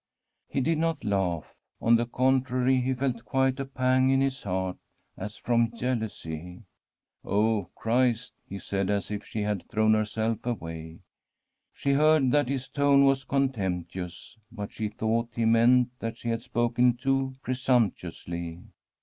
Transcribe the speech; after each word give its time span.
He 0.47 0.61
did 0.61 0.79
not 0.79 1.03
laugh. 1.03 1.53
On 1.79 1.95
the 1.95 2.07
contrary, 2.07 2.81
he 2.81 2.95
felt 2.95 3.23
quite 3.23 3.59
a 3.59 3.65
pang 3.67 4.09
in 4.09 4.19
his 4.19 4.41
heart, 4.41 4.77
as 5.15 5.37
from 5.37 5.71
jealousy.' 5.77 6.63
Oh, 7.23 7.69
Christ 7.75 8.33
I' 8.35 8.41
he 8.49 8.57
said, 8.57 8.89
as 8.89 9.11
if 9.11 9.23
she 9.23 9.43
had 9.43 9.69
thrown 9.69 9.93
her 9.93 10.05
self 10.05 10.43
away. 10.43 11.01
She 11.71 11.91
heard 11.93 12.31
that 12.31 12.49
his 12.49 12.67
tone 12.67 13.03
was 13.05 13.23
contemptuous, 13.25 14.39
but 14.51 14.71
she 14.73 14.87
thought 14.87 15.29
he 15.35 15.45
meant 15.45 15.89
that 15.99 16.17
she 16.17 16.29
had 16.29 16.41
spoken 16.41 16.97
too 16.97 17.33
presumptuously. 17.43 18.63